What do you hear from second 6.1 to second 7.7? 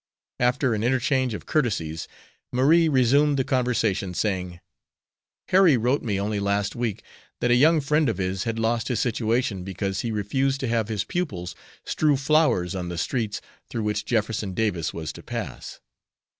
only last week that a